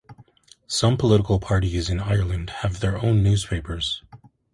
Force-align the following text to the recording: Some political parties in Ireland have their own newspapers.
Some 0.65 0.97
political 0.97 1.39
parties 1.39 1.87
in 1.87 1.99
Ireland 1.99 2.49
have 2.63 2.79
their 2.79 2.97
own 3.05 3.21
newspapers. 3.21 4.01